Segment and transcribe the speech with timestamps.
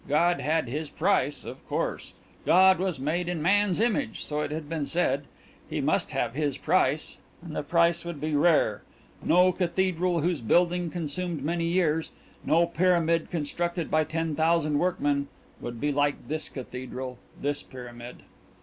[0.09, 2.15] God had His price, of course.
[2.43, 5.25] God was made in man's image, so it had been said:
[5.69, 7.19] He must have His price.
[7.43, 8.81] And the price would be rare
[9.21, 12.09] no cathedral whose building consumed many years,
[12.43, 15.27] no pyramid constructed by ten thousand workmen,
[15.59, 18.23] would be like this cathedral, this pyramid.